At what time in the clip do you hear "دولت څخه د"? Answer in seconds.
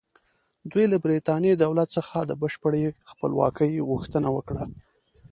1.55-2.31